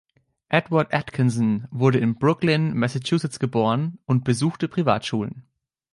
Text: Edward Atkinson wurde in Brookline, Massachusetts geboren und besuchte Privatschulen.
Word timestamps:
Edward 0.49 0.91
Atkinson 0.95 1.67
wurde 1.69 1.99
in 1.99 2.15
Brookline, 2.15 2.73
Massachusetts 2.73 3.37
geboren 3.37 3.99
und 4.07 4.23
besuchte 4.23 4.67
Privatschulen. 4.67 5.45